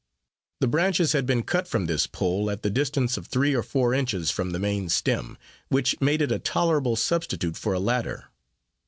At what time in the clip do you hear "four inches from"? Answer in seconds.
3.61-4.49